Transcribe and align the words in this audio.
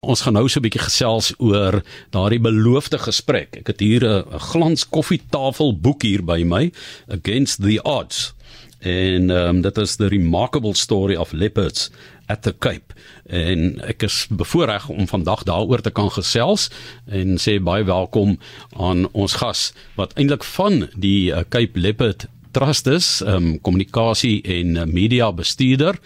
Ons 0.00 0.22
gaan 0.24 0.32
nou 0.32 0.46
so 0.48 0.56
'n 0.58 0.64
bietjie 0.64 0.80
gesels 0.80 1.26
oor 1.36 1.82
daardie 2.10 2.40
beloofde 2.40 2.98
gesprek. 2.98 3.56
Ek 3.60 3.66
het 3.66 3.80
hier 3.80 4.00
'n 4.00 4.38
glans 4.48 4.88
koffietafel 4.88 5.76
boek 5.76 6.02
hier 6.02 6.24
by 6.24 6.42
my, 6.42 6.72
Against 7.08 7.60
the 7.60 7.82
Odds. 7.82 8.32
En 8.78 9.30
ehm 9.30 9.48
um, 9.48 9.60
dit 9.60 9.76
is 9.76 9.96
the 9.96 10.08
remarkable 10.08 10.74
story 10.74 11.16
of 11.16 11.32
leopards 11.32 11.90
at 12.26 12.42
the 12.42 12.54
Cape. 12.58 12.94
En 13.26 13.80
ek 13.84 14.02
is 14.02 14.26
bevoorreg 14.30 14.88
om 14.88 15.06
vandag 15.08 15.42
daaroor 15.42 15.80
te 15.80 15.90
kan 15.90 16.10
gesels 16.10 16.70
en 17.06 17.36
sê 17.36 17.60
baie 17.62 17.84
welkom 17.84 18.38
aan 18.76 19.12
ons 19.12 19.32
gas 19.32 19.72
wat 19.96 20.14
eintlik 20.14 20.44
van 20.44 20.88
die 20.96 21.30
uh, 21.30 21.44
Cape 21.48 21.78
Leopard 21.78 22.26
Trust 22.52 22.86
is, 22.86 23.20
ehm 23.22 23.36
um, 23.36 23.60
kommunikasie 23.60 24.40
en 24.42 24.76
uh, 24.76 24.84
media 24.84 25.32
bestuurder 25.32 25.98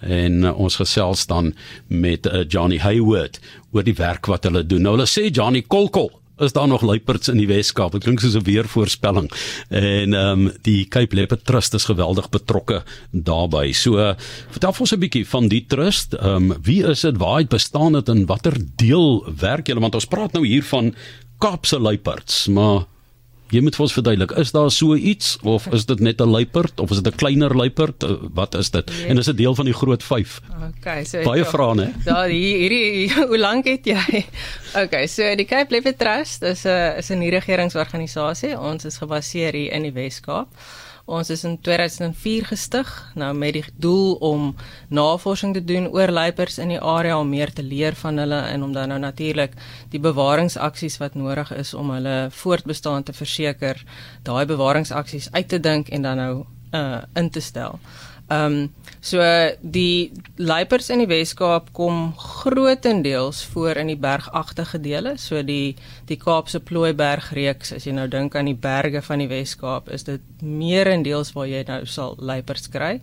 en 0.00 0.42
uh, 0.42 0.58
ons 0.58 0.76
gesels 0.76 1.26
dan 1.26 1.52
met 1.86 2.26
uh, 2.26 2.42
Johnny 2.48 2.78
Hayward 2.82 3.38
oor 3.72 3.86
die 3.86 3.94
werk 3.94 4.26
wat 4.26 4.44
hulle 4.44 4.66
doen. 4.66 4.82
Nou 4.82 4.96
hulle 4.96 5.06
sê 5.10 5.30
Johnny 5.30 5.62
Kolkol 5.62 6.10
is 6.42 6.52
daar 6.52 6.68
nog 6.68 6.82
luiperds 6.82 7.28
in 7.28 7.38
die 7.38 7.46
Weskaap. 7.46 7.92
Dit 7.92 8.02
klink 8.02 8.20
soos 8.20 8.34
'n 8.34 8.42
weervoorspelling. 8.42 9.30
En 9.68 10.14
ehm 10.14 10.46
um, 10.46 10.52
die 10.62 10.88
Cape 10.88 11.14
Leopard 11.14 11.44
Trust 11.44 11.74
is 11.74 11.84
geweldig 11.84 12.28
betrokke 12.28 12.82
daarbey. 13.10 13.72
So 13.72 13.98
uh, 13.98 14.14
vertel 14.50 14.74
ons 14.78 14.92
'n 14.92 14.98
bietjie 14.98 15.26
van 15.28 15.48
die 15.48 15.64
trust. 15.66 16.14
Ehm 16.14 16.50
um, 16.50 16.56
wie 16.62 16.84
is 16.86 17.00
dit? 17.00 17.16
Waar 17.16 17.38
het 17.38 17.48
bestaan 17.48 17.92
dit 17.92 18.08
en 18.08 18.26
watter 18.26 18.56
deel 18.76 19.26
werk 19.38 19.66
julle? 19.66 19.80
Want 19.80 19.94
ons 19.94 20.06
praat 20.06 20.32
nou 20.32 20.46
hier 20.46 20.64
van 20.64 20.94
Kaapse 21.38 21.78
luiperds, 21.78 22.46
maar 22.46 22.86
Jy 23.52 23.60
moet 23.60 23.76
vir 23.76 23.84
ons 23.84 23.92
verduidelik, 23.92 24.30
is 24.40 24.50
daar 24.54 24.70
so 24.72 24.94
iets 24.96 25.34
of 25.44 25.66
is 25.76 25.84
dit 25.84 26.00
net 26.00 26.20
'n 26.20 26.30
luiperd 26.32 26.80
of 26.80 26.90
is 26.90 27.02
dit 27.02 27.12
'n 27.12 27.16
kleiner 27.16 27.52
luiperd? 27.54 28.02
Eh, 28.02 28.16
wat 28.32 28.54
is 28.54 28.70
dit? 28.70 28.86
Nee. 28.88 29.06
En 29.06 29.18
is 29.18 29.26
dit 29.26 29.36
deel 29.36 29.54
van 29.54 29.64
die 29.64 29.74
groot 29.74 30.02
5? 30.02 30.40
Okay, 30.78 31.04
so 31.04 31.22
baie 31.22 31.44
vrae 31.44 31.80
hè. 31.80 31.88
Daar 32.04 32.28
hier 32.28 32.56
hierdie 32.58 33.12
hoe 33.28 33.38
lank 33.38 33.64
het 33.64 33.84
jy? 33.84 34.24
Okay, 34.74 35.06
so 35.06 35.34
die 35.36 35.44
Cape 35.44 35.70
Leopard 35.70 35.98
Trust 35.98 36.42
is 36.42 36.64
'n 36.64 36.96
is 36.96 37.10
'n 37.10 37.18
nie-regeringsorganisasie. 37.18 38.58
Ons 38.58 38.84
is 38.84 38.96
gebaseer 38.96 39.52
hier 39.52 39.72
in 39.72 39.82
die 39.82 39.92
Wes-Kaap. 39.92 40.48
Ons 41.04 41.30
is 41.34 41.42
in 41.44 41.56
2004 41.60 42.44
gestig, 42.46 42.90
nou 43.18 43.32
met 43.34 43.56
die 43.56 43.64
doel 43.82 44.14
om 44.22 44.52
navorsing 44.88 45.54
te 45.54 45.64
doen 45.64 45.88
oor 45.90 46.12
luiperds 46.14 46.60
in 46.62 46.70
die 46.70 46.80
area 46.80 47.18
om 47.18 47.28
meer 47.28 47.50
te 47.52 47.62
leer 47.62 47.96
van 47.98 48.22
hulle 48.22 48.38
en 48.52 48.62
om 48.62 48.72
dan 48.72 48.88
nou 48.88 49.00
natuurlik 49.02 49.56
die 49.90 50.00
bewaringsaksies 50.00 51.00
wat 51.02 51.18
nodig 51.18 51.50
is 51.58 51.74
om 51.74 51.90
hulle 51.90 52.28
voortbestaan 52.30 53.02
te 53.02 53.12
verseker, 53.12 53.82
daai 54.22 54.46
bewaringsaksies 54.46 55.32
uit 55.32 55.48
te 55.48 55.60
dink 55.60 55.90
en 55.90 56.02
dan 56.02 56.16
nou 56.16 56.32
uh 56.72 57.02
in 57.18 57.30
te 57.30 57.40
stel. 57.40 57.80
Ehm 58.32 58.62
um, 58.62 58.70
so 59.02 59.18
die 59.60 60.12
luiperds 60.38 60.88
in 60.94 61.00
die 61.02 61.08
Wes-Kaap 61.10 61.72
kom 61.74 62.12
grootendeels 62.16 63.40
voor 63.50 63.80
in 63.82 63.90
die 63.90 63.98
bergagtige 63.98 64.78
dele, 64.80 65.16
so 65.18 65.42
die 65.42 65.74
die 66.06 66.16
Kaapse 66.16 66.60
Plooibergreeks, 66.62 67.74
as 67.76 67.88
jy 67.88 67.96
nou 67.96 68.06
dink 68.08 68.36
aan 68.38 68.48
die 68.48 68.58
berge 68.68 69.02
van 69.02 69.24
die 69.24 69.28
Wes-Kaap, 69.28 69.90
is 69.90 70.06
dit 70.06 70.42
meerendeels 70.42 71.34
waar 71.34 71.50
jy 71.50 71.64
nou 71.66 71.82
sal 71.86 72.16
luiperds 72.18 72.70
kry. 72.72 73.00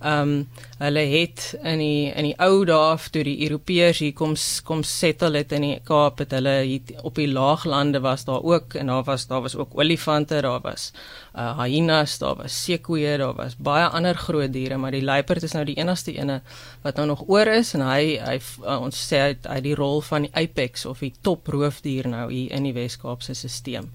Ehm 0.00 0.28
um, 0.28 0.46
hulle 0.80 1.00
het 1.12 1.42
in 1.60 1.78
die 1.78 2.12
in 2.16 2.24
die 2.30 2.36
ou 2.40 2.64
dae 2.64 3.08
toe 3.12 3.20
die 3.26 3.42
Europeërs 3.44 3.98
hier 4.00 4.14
kom 4.16 4.32
kom 4.64 4.80
settle 4.82 5.42
het 5.42 5.52
in 5.52 5.66
die 5.66 5.80
Kaap 5.84 6.22
het 6.22 6.32
hulle 6.32 6.54
hier 6.64 7.02
op 7.04 7.20
die 7.20 7.28
laaglande 7.28 8.00
was 8.00 8.24
daar 8.24 8.40
ook 8.40 8.78
en 8.80 8.88
daar 8.88 9.04
was 9.04 9.26
daar 9.26 9.42
was 9.44 9.56
ook 9.56 9.76
olifante, 9.76 10.40
daar 10.40 10.62
was 10.64 10.92
uh 11.36 11.60
hyenas, 11.60 12.18
daar 12.18 12.36
was 12.36 12.64
seekoeie, 12.64 13.18
daar 13.18 13.34
was 13.34 13.56
baie 13.56 13.86
ander 13.88 14.14
groot 14.16 14.52
diere, 14.52 14.69
maar 14.78 14.92
die 14.92 15.04
luiperd 15.04 15.42
is 15.42 15.52
nou 15.52 15.64
die 15.64 15.78
enigste 15.78 16.12
ene 16.12 16.40
wat 16.82 16.96
nou 16.96 17.06
nog 17.06 17.24
oor 17.28 17.46
is 17.46 17.74
en 17.74 17.80
hy 17.86 18.18
hy 18.18 18.38
uh, 18.64 18.80
ons 18.80 18.96
sê 19.08 19.20
hy 19.20 19.30
het 19.34 19.64
die 19.64 19.74
rol 19.74 20.00
van 20.00 20.22
die 20.22 20.34
apex 20.34 20.86
of 20.86 21.00
die 21.00 21.14
top 21.22 21.48
roofdier 21.48 22.08
nou 22.08 22.30
hier 22.30 22.52
in 22.52 22.68
die 22.68 22.74
Wes-Kaapse 22.76 23.34
stelsel. 23.34 23.88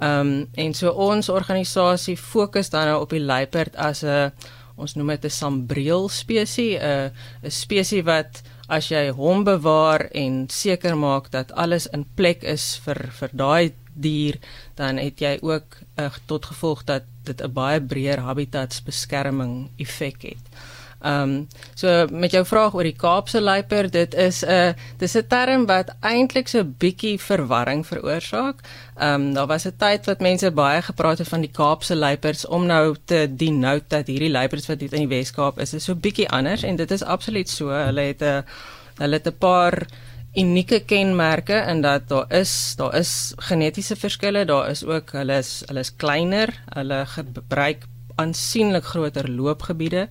Ehm 0.00 0.20
um, 0.20 0.48
en 0.56 0.74
so 0.74 0.90
ons 0.90 1.28
organisasie 1.28 2.16
fokus 2.16 2.70
dan 2.70 2.88
nou 2.88 3.02
op 3.02 3.10
die 3.10 3.20
luiperd 3.20 3.76
as 3.76 4.02
'n 4.04 4.32
ons 4.76 4.94
noem 4.96 5.08
dit 5.08 5.24
'n 5.24 5.30
sambreel 5.30 6.08
spesies, 6.08 6.80
'n 6.80 7.12
'n 7.44 7.50
spesies 7.50 8.04
wat 8.04 8.42
as 8.68 8.88
jy 8.88 9.10
hom 9.10 9.44
bewaar 9.44 10.08
en 10.14 10.46
seker 10.48 10.96
maak 10.96 11.30
dat 11.30 11.52
alles 11.52 11.86
in 11.86 12.06
plek 12.14 12.42
is 12.42 12.80
vir 12.84 13.10
vir 13.18 13.30
daai 13.32 13.72
dier, 14.00 14.38
dan 14.74 14.96
het 14.96 15.20
jy 15.20 15.38
ook 15.40 15.78
uh, 15.96 16.10
tot 16.26 16.46
gevolg 16.46 16.84
dat 16.84 17.02
dit 17.24 17.42
'n 17.42 17.52
baie 17.52 17.80
breër 17.80 18.18
habitatsbeskerming 18.18 19.70
effek 19.76 20.22
het. 20.22 20.46
Ehm 21.00 21.22
um, 21.22 21.48
so 21.74 22.06
met 22.10 22.30
jou 22.30 22.42
vraag 22.44 22.74
oor 22.74 22.84
die 22.84 22.96
Kaapse 22.96 23.40
luiper, 23.40 23.90
dit 23.90 24.14
is 24.14 24.44
'n 24.44 24.74
dis 24.98 25.16
'n 25.16 25.26
term 25.28 25.66
wat 25.66 25.94
eintlik 26.00 26.48
so 26.48 26.58
'n 26.58 26.74
bietjie 26.78 27.20
verwarring 27.20 27.86
veroorsaak. 27.86 28.56
Ehm 28.96 29.14
um, 29.14 29.34
daar 29.34 29.46
was 29.46 29.64
'n 29.64 29.76
tyd 29.76 30.06
wat 30.06 30.20
mense 30.20 30.50
baie 30.50 30.82
gepraat 30.82 31.18
het 31.18 31.28
van 31.28 31.40
die 31.40 31.50
Kaapse 31.50 31.96
luipers 31.96 32.46
om 32.46 32.66
nou 32.66 32.96
te 33.04 33.30
denote 33.36 33.84
dat 33.88 34.06
hierdie 34.06 34.30
luipers 34.30 34.66
wat 34.66 34.80
hier 34.80 34.92
in 34.92 35.08
die 35.08 35.16
Wes-Kaap 35.16 35.58
is, 35.58 35.74
is 35.74 35.84
so 35.84 35.94
bietjie 35.94 36.28
anders 36.28 36.62
en 36.62 36.76
dit 36.76 36.90
is 36.90 37.02
absoluut 37.02 37.48
so. 37.48 37.68
Hulle 37.68 38.00
het 38.00 38.22
'n 38.22 38.44
hulle 38.96 39.14
het 39.14 39.26
'n 39.26 39.38
paar 39.38 39.86
unieke 40.34 40.80
kenmerke 40.86 41.64
in 41.68 41.80
dat 41.82 42.08
daar 42.08 42.32
is 42.32 42.74
daar 42.76 42.94
is 42.94 43.32
genetiese 43.36 43.96
verskille, 43.96 44.44
daar 44.44 44.68
is 44.70 44.84
ook 44.84 45.12
hulle 45.12 45.38
is 45.38 45.62
hulle 45.66 45.80
is 45.80 45.96
kleiner, 45.96 46.54
hulle 46.74 47.06
gebruik 47.06 47.86
aansienlik 48.20 48.84
groter 48.84 49.30
loopgebiede 49.30 50.08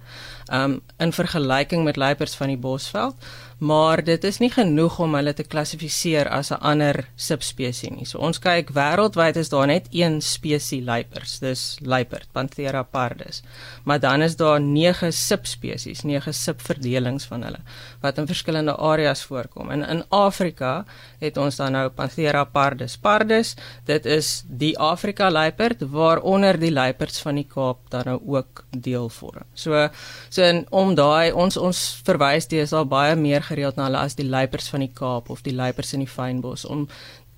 um 0.54 0.80
in 0.98 1.14
vergelyking 1.14 1.84
met 1.84 1.96
luiperds 1.96 2.36
van 2.36 2.48
die 2.48 2.58
Bosveld, 2.58 3.16
maar 3.60 4.04
dit 4.04 4.24
is 4.24 4.38
nie 4.40 4.50
genoeg 4.52 5.00
om 5.04 5.16
hulle 5.18 5.34
te 5.36 5.44
klassifiseer 5.44 6.30
as 6.32 6.52
'n 6.52 6.62
ander 6.62 7.08
subspesies 7.16 7.92
nie. 7.92 8.06
So 8.06 8.18
ons 8.18 8.40
kyk 8.40 8.70
wêreldwyd 8.72 9.36
is 9.36 9.50
daar 9.50 9.68
net 9.68 9.88
een 9.92 10.22
spesies 10.22 10.86
luiperds, 10.86 11.40
dis 11.40 11.78
luiperd 11.82 12.28
Panthera 12.32 12.84
pardus. 12.84 13.42
Maar 13.84 14.00
dan 14.00 14.22
is 14.22 14.36
daar 14.36 14.62
9 14.62 15.14
subspesies, 15.14 16.04
9 16.04 16.34
subverdelings 16.34 17.26
van 17.26 17.44
hulle 17.44 17.60
wat 18.02 18.18
in 18.18 18.28
verskillende 18.28 18.76
areas 18.76 19.24
voorkom. 19.24 19.70
En 19.70 19.84
in 19.84 20.04
Afrika 20.10 20.86
het 21.20 21.38
ons 21.38 21.56
dan 21.56 21.72
nou 21.72 21.90
Panthera 21.90 22.44
pardus 22.44 22.98
pardus. 22.98 23.56
Dit 23.86 24.06
is 24.06 24.44
die 24.48 24.78
Afrika 24.78 25.32
luiperd 25.32 25.82
waaronder 25.82 26.60
die 26.60 26.72
luiperds 26.72 27.22
van 27.22 27.36
die 27.36 27.48
Kaap 27.48 27.78
dan 27.90 28.06
nou 28.06 28.20
ook 28.26 28.64
deel 28.70 29.10
vorm. 29.10 29.44
So 29.54 29.90
so 30.30 30.44
in, 30.44 30.66
om 30.70 30.96
daai 30.96 31.32
ons 31.32 31.58
ons 31.58 32.02
verwys 32.04 32.48
dis 32.48 32.74
al 32.74 32.86
baie 32.86 33.16
meer 33.16 33.42
gereeld 33.50 33.80
na 33.80 33.88
hulle 33.90 34.04
as 34.04 34.16
die 34.20 34.28
luiperds 34.28 34.70
van 34.74 34.86
die 34.86 34.94
Kaap 34.94 35.30
of 35.34 35.42
die 35.46 35.56
luiperds 35.56 35.94
in 35.98 36.06
die 36.06 36.14
fynbos 36.14 36.66
om 36.66 36.88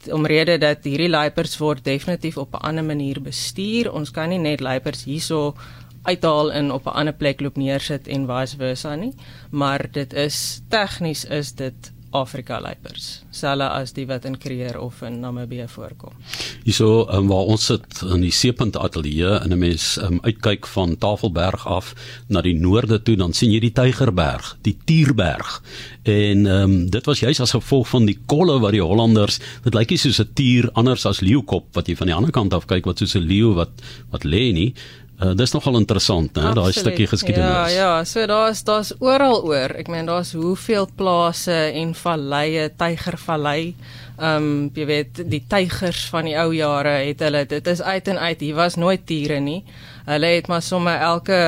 omrede 0.10 0.58
dat 0.58 0.86
hierdie 0.88 1.10
luiperds 1.10 1.58
word 1.62 1.84
definitief 1.86 2.38
op 2.38 2.56
'n 2.56 2.66
ander 2.70 2.84
manier 2.84 3.22
bestuur. 3.22 3.92
Ons 3.92 4.12
kan 4.12 4.30
nie 4.30 4.40
net 4.40 4.60
luiperds 4.60 5.04
hierso 5.04 5.56
uithaal 6.04 6.52
en 6.52 6.72
op 6.72 6.86
'n 6.86 6.98
ander 6.98 7.14
plek 7.14 7.42
loop 7.42 7.58
neersit 7.58 8.08
en 8.08 8.28
vice 8.28 8.58
versa 8.58 8.96
nie, 8.96 9.14
maar 9.50 9.92
dit 9.92 10.14
is 10.14 10.62
tegnies 10.70 11.26
is 11.26 11.52
dit 11.54 11.92
Afrika 12.12 12.60
luiperds, 12.60 13.24
selfs 13.30 13.72
as 13.72 13.94
die 13.94 14.06
wat 14.08 14.26
in 14.26 14.38
Kreer 14.38 14.80
of 14.80 15.02
in 15.02 15.20
Namibië 15.20 15.68
voorkom. 15.68 16.14
Hierso 16.64 17.08
um, 17.10 17.28
waar 17.28 17.50
ons 17.50 17.66
sit 17.66 18.02
in 18.06 18.22
die 18.22 18.32
Seepunt 18.32 18.78
Ateljee 18.78 19.40
en 19.42 19.50
'n 19.50 19.58
mens 19.58 19.98
um, 19.98 20.20
uitkyk 20.22 20.68
van 20.68 20.98
Tafelberg 20.98 21.66
af 21.68 21.94
na 22.28 22.42
die 22.42 22.54
noorde 22.54 23.02
toe, 23.02 23.16
dan 23.16 23.34
sien 23.34 23.52
jy 23.52 23.60
die 23.60 23.74
Tygerberg, 23.74 24.58
die 24.62 24.78
Tierberg. 24.86 25.62
En 26.04 26.46
um, 26.46 26.90
dit 26.90 27.06
was 27.06 27.20
juis 27.20 27.40
as 27.40 27.52
gevolg 27.52 27.88
van 27.90 28.06
die 28.06 28.18
kolle 28.26 28.60
wat 28.60 28.72
die 28.72 28.82
Hollanders, 28.82 29.40
dit 29.64 29.74
lyk 29.74 29.90
nie 29.90 29.98
soos 29.98 30.22
'n 30.22 30.30
tier 30.34 30.70
anders 30.74 31.06
as 31.06 31.22
leeukop 31.22 31.66
wat 31.74 31.88
jy 31.88 31.96
van 31.96 32.08
die 32.08 32.16
ander 32.16 32.32
kant 32.32 32.54
af 32.54 32.66
kyk 32.66 32.86
wat 32.86 32.98
soos 32.98 33.16
'n 33.16 33.26
leeu 33.26 33.54
wat 33.54 33.72
wat 34.12 34.24
lê 34.24 34.54
nie. 34.54 34.74
Uh, 35.22 35.36
dis 35.38 35.52
nogal 35.54 35.78
interessant, 35.78 36.34
né, 36.34 36.50
daai 36.58 36.72
stukkie 36.74 37.06
geskiedenis. 37.06 37.46
Ja, 37.46 37.66
ja, 37.70 38.06
so 38.10 38.24
daar's 38.26 38.64
daar's 38.66 38.90
oral 38.98 39.44
oor. 39.46 39.76
Ek 39.78 39.92
meen 39.94 40.08
daar's 40.10 40.32
hoeveel 40.34 40.88
plase 40.98 41.58
en 41.78 41.92
valleie, 41.94 42.72
Tygervallei. 42.74 43.76
Ehm 44.18 44.48
um, 44.48 44.72
jy 44.74 44.88
weet 44.90 45.22
die 45.30 45.44
tygers 45.50 46.08
van 46.10 46.26
die 46.26 46.34
ou 46.42 46.50
jare 46.58 46.96
het 47.06 47.22
hulle 47.22 47.44
dit 47.46 47.70
is 47.70 47.84
uit 47.86 48.10
en 48.10 48.18
uit. 48.18 48.42
Hier 48.42 48.58
was 48.58 48.80
nooit 48.82 49.06
tiere 49.06 49.38
nie. 49.40 49.62
Hulle 50.10 50.34
het 50.40 50.50
maar 50.50 50.66
sommer 50.66 50.98
elke 50.98 51.40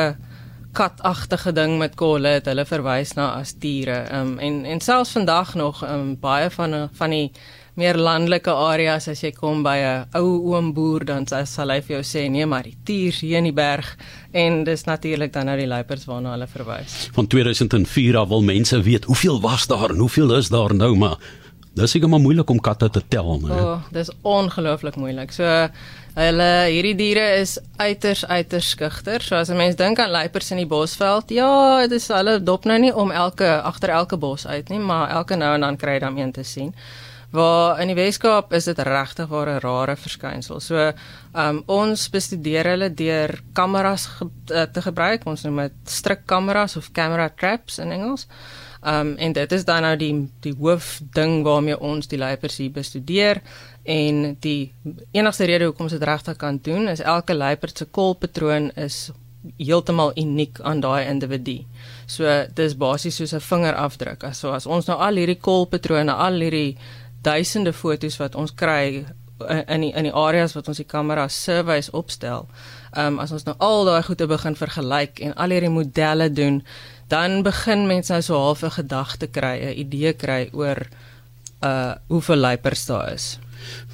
katagtige 0.73 1.53
ding 1.53 1.79
met 1.81 1.97
kolle 1.97 2.37
het 2.37 2.49
hulle 2.49 2.65
verwys 2.69 3.15
na 3.17 3.31
as 3.39 3.55
tiere. 3.57 4.03
Ehm 4.05 4.35
um, 4.35 4.39
en 4.39 4.63
en 4.65 4.85
selfs 4.85 5.17
vandag 5.17 5.55
nog 5.57 5.81
ehm 5.81 5.93
um, 5.93 6.15
baie 6.21 6.53
van 6.53 6.89
van 6.93 7.09
die 7.09 7.31
meer 7.79 7.97
landelike 7.97 8.51
areas 8.51 9.07
as 9.07 9.23
jy 9.23 9.31
kom 9.31 9.63
by 9.63 9.77
'n 9.77 10.05
ou 10.19 10.53
oom 10.53 10.73
boer 10.73 11.05
dan 11.05 11.25
sal 11.27 11.69
hy 11.69 11.81
vir 11.81 12.01
jou 12.01 12.03
sê 12.03 12.29
nee 12.29 12.45
maar 12.45 12.63
die 12.63 12.77
tiers 12.85 13.21
hier 13.21 13.37
in 13.37 13.43
die 13.43 13.53
berg 13.53 13.97
en 14.31 14.63
dis 14.63 14.85
natuurlik 14.85 15.33
dan 15.33 15.45
nou 15.45 15.57
die 15.57 15.67
luiperds 15.67 16.05
waarna 16.05 16.31
hulle 16.31 16.47
verwys. 16.47 17.09
Van 17.13 17.27
2004 17.27 18.17
af 18.17 18.27
wil 18.29 18.41
mense 18.41 18.81
weet 18.81 19.05
hoeveel 19.05 19.41
was 19.41 19.67
daar 19.67 19.89
en 19.89 19.97
hoeveel 19.97 20.35
is 20.35 20.49
daar 20.49 20.75
nou 20.75 20.95
maar 20.95 21.17
Dis 21.73 21.89
seker 21.95 22.09
maar 22.09 22.21
moeilik 22.21 22.49
om 22.53 22.59
katte 22.61 22.85
te 22.93 23.01
tel, 23.09 23.39
né? 23.41 23.49
O, 23.49 23.69
oh, 23.71 23.85
dis 23.95 24.11
ongelooflik 24.21 24.97
moeilik. 25.01 25.31
So 25.33 25.47
hulle 26.13 26.49
hierdie 26.69 26.93
diere 26.99 27.23
is 27.39 27.55
uiters 27.81 28.21
uiters 28.29 28.69
skugter. 28.75 29.25
So 29.25 29.35
as 29.35 29.49
'n 29.49 29.57
mens 29.57 29.75
dink 29.75 29.99
aan 29.99 30.11
luiperds 30.11 30.51
in 30.51 30.61
die 30.61 30.69
bosveld, 30.69 31.33
ja, 31.33 31.81
dit 31.87 31.97
is 31.97 32.07
hulle 32.07 32.43
dop 32.43 32.65
nou 32.65 32.77
nie 32.79 32.93
om 32.93 33.11
elke 33.11 33.61
agter 33.61 33.89
elke 33.89 34.17
bos 34.17 34.45
uit 34.45 34.69
nie, 34.69 34.79
maar 34.79 35.09
elke 35.09 35.35
nou 35.35 35.53
en 35.55 35.61
dan 35.61 35.77
kry 35.77 35.93
jy 35.93 35.99
dan 35.99 36.17
een 36.17 36.31
te 36.31 36.43
sien. 36.43 36.75
Waar 37.33 37.79
in 37.81 37.89
die 37.89 37.97
Weskaap 37.97 38.53
is 38.53 38.67
dit 38.69 38.79
regtig 38.85 39.27
waar 39.27 39.49
'n 39.49 39.59
rare 39.59 39.95
verskynsel. 39.95 40.59
So, 40.59 40.91
um, 41.33 41.63
ons 41.65 42.09
bestudeer 42.09 42.65
hulle 42.65 42.93
deur 42.93 43.41
kameras 43.53 44.05
ge 44.05 44.29
te 44.45 44.81
gebruik. 44.81 45.25
Ons 45.25 45.43
noem 45.43 45.57
dit 45.57 45.73
strikkameras 45.83 46.77
of 46.77 46.91
camera 46.91 47.29
traps 47.29 47.79
in 47.79 47.91
Engels. 47.91 48.27
Um 48.85 49.15
en 49.15 49.31
dit 49.31 49.51
is 49.51 49.65
dan 49.65 49.81
nou 49.81 49.95
die 49.97 50.29
die 50.43 50.53
hoof 50.59 50.99
ding 51.15 51.43
waarmee 51.43 51.79
ons 51.79 52.07
die 52.07 52.19
luiperds 52.19 52.57
hier 52.57 52.71
bestudeer 52.71 53.39
en 53.83 54.37
die 54.39 54.73
enigste 55.11 55.45
rede 55.45 55.69
hoekom 55.69 55.87
ons 55.87 55.95
dit 55.95 56.03
regtig 56.03 56.35
kan 56.37 56.59
doen 56.61 56.87
is 56.91 56.99
elke 56.99 57.35
luiperd 57.35 57.77
se 57.77 57.85
kolpatroon 57.85 58.71
is 58.75 59.11
heeltemal 59.57 60.11
uniek 60.19 60.59
aan 60.61 60.79
daai 60.83 61.07
individu. 61.07 61.63
So 62.07 62.27
dis 62.55 62.75
basies 62.79 63.15
soos 63.15 63.33
'n 63.33 63.39
vingerafdruk. 63.39 64.23
So 64.33 64.51
as 64.51 64.65
ons 64.65 64.85
nou 64.87 64.97
al 64.97 65.15
hierdie 65.15 65.39
kolpatrone, 65.39 66.11
al 66.11 66.39
hierdie 66.39 66.77
duisende 67.23 67.73
fotos 67.73 68.17
wat 68.21 68.35
ons 68.35 68.53
kry 68.55 69.05
in 69.67 69.81
die, 69.83 69.91
in 69.91 70.07
die 70.07 70.13
areas 70.13 70.53
wat 70.55 70.67
ons 70.71 70.79
die 70.79 70.87
kamera 70.87 71.27
surveys 71.27 71.91
opstel. 71.91 72.47
Ehm 72.93 73.15
um, 73.15 73.19
as 73.23 73.31
ons 73.35 73.45
nou 73.47 73.55
al 73.59 73.85
daai 73.89 74.03
goede 74.05 74.27
begin 74.29 74.55
vergelyk 74.55 75.19
en 75.25 75.33
al 75.33 75.55
hierdie 75.55 75.73
modelle 75.73 76.29
doen, 76.31 76.61
dan 77.11 77.41
begin 77.43 77.87
mense 77.87 78.13
nou 78.13 78.21
so 78.21 78.39
half 78.39 78.63
'n 78.63 78.77
gedagte 78.79 79.27
kry, 79.27 79.57
'n 79.59 79.79
idee 79.85 80.13
kry 80.13 80.49
oor 80.53 80.87
uh 81.63 81.95
hoeveel 82.07 82.37
luipers 82.37 82.85
daar 82.85 83.13
is. 83.13 83.39